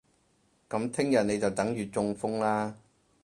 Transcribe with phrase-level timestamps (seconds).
[0.67, 2.75] 噉你聽日就等住中風啦